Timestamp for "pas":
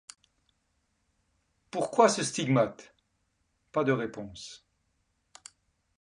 3.71-3.83